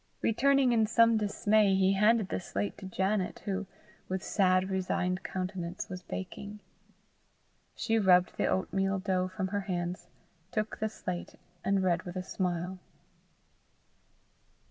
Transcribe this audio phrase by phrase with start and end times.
[0.23, 3.67] Returning in some dismay, he handed the slate to Janet, who,
[4.09, 6.59] with sad, resigned countenance, was baking.
[7.75, 10.07] She rubbed the oatmeal dough from her hands,
[10.49, 12.79] took the slate, and read with a smile.